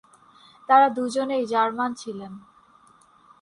[0.69, 2.31] তারা দুজনেই জার্মান ছিলেন।